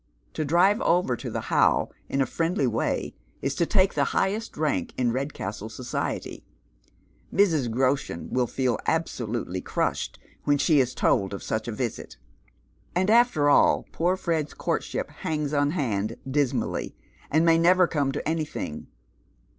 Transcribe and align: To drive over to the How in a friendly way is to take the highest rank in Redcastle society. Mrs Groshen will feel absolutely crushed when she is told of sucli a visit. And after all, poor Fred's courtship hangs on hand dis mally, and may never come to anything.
To 0.33 0.43
drive 0.43 0.81
over 0.81 1.15
to 1.15 1.29
the 1.29 1.41
How 1.51 1.89
in 2.09 2.21
a 2.21 2.25
friendly 2.25 2.65
way 2.65 3.13
is 3.43 3.53
to 3.53 3.67
take 3.67 3.93
the 3.93 4.05
highest 4.17 4.57
rank 4.57 4.95
in 4.97 5.11
Redcastle 5.11 5.69
society. 5.69 6.43
Mrs 7.31 7.69
Groshen 7.69 8.27
will 8.31 8.47
feel 8.47 8.79
absolutely 8.87 9.61
crushed 9.61 10.17
when 10.43 10.57
she 10.57 10.79
is 10.79 10.95
told 10.95 11.35
of 11.35 11.41
sucli 11.43 11.67
a 11.67 11.71
visit. 11.73 12.17
And 12.95 13.11
after 13.11 13.47
all, 13.47 13.85
poor 13.91 14.17
Fred's 14.17 14.55
courtship 14.55 15.11
hangs 15.11 15.53
on 15.53 15.69
hand 15.69 16.17
dis 16.27 16.51
mally, 16.51 16.95
and 17.29 17.45
may 17.45 17.59
never 17.59 17.85
come 17.85 18.11
to 18.11 18.27
anything. 18.27 18.87